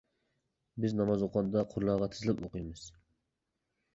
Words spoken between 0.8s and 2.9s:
بىز ناماز ئوقۇغاندا قۇرلارغا تىزىلىپ ئوقۇيمىز.